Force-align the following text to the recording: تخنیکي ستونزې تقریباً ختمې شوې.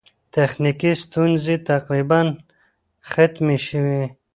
تخنیکي 0.33 0.91
ستونزې 1.03 1.55
تقریباً 1.71 2.21
ختمې 3.11 3.57
شوې. 3.67 4.01